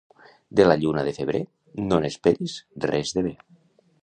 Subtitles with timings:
[0.59, 1.43] De la lluna de febrer
[1.91, 2.57] no n'esperis
[2.89, 3.37] res de bé.